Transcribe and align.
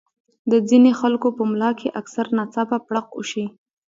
د 0.51 0.53
ځينې 0.69 0.91
خلکو 0.99 1.27
پۀ 1.35 1.43
ملا 1.51 1.69
کښې 1.77 1.89
اکثر 2.01 2.25
ناڅاپه 2.37 2.77
پړق 2.87 3.07
اوشي 3.17 3.45